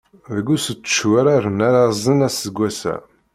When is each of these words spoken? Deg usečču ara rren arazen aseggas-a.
Deg 0.35 0.47
usečču 0.53 1.09
ara 1.19 1.33
rren 1.43 1.61
arazen 1.67 2.25
aseggas-a. 2.27 2.95